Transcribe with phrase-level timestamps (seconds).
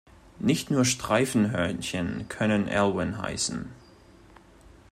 [0.39, 3.69] Nicht nur Streifenhörnchen können Alwin heißen.